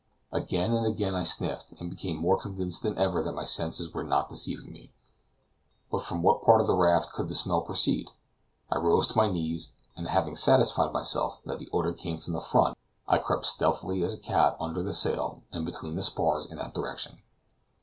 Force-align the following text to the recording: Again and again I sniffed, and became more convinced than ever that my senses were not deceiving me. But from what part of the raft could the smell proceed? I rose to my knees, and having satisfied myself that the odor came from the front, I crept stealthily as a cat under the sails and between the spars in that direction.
Again 0.31 0.73
and 0.73 0.83
again 0.87 1.13
I 1.13 1.21
sniffed, 1.21 1.73
and 1.79 1.87
became 1.87 2.17
more 2.17 2.35
convinced 2.41 2.81
than 2.81 2.97
ever 2.97 3.21
that 3.21 3.35
my 3.35 3.45
senses 3.45 3.93
were 3.93 4.03
not 4.03 4.29
deceiving 4.29 4.71
me. 4.73 4.91
But 5.91 6.01
from 6.01 6.23
what 6.23 6.41
part 6.41 6.59
of 6.59 6.65
the 6.65 6.73
raft 6.73 7.13
could 7.13 7.27
the 7.27 7.35
smell 7.35 7.61
proceed? 7.61 8.09
I 8.71 8.79
rose 8.79 9.05
to 9.09 9.15
my 9.17 9.29
knees, 9.29 9.73
and 9.95 10.07
having 10.07 10.35
satisfied 10.37 10.91
myself 10.91 11.37
that 11.45 11.59
the 11.59 11.69
odor 11.71 11.93
came 11.93 12.17
from 12.19 12.33
the 12.33 12.41
front, 12.41 12.79
I 13.07 13.19
crept 13.19 13.45
stealthily 13.45 14.01
as 14.01 14.15
a 14.15 14.17
cat 14.19 14.57
under 14.59 14.81
the 14.81 14.91
sails 14.91 15.43
and 15.51 15.67
between 15.67 15.93
the 15.93 16.01
spars 16.01 16.47
in 16.49 16.57
that 16.57 16.73
direction. 16.73 17.19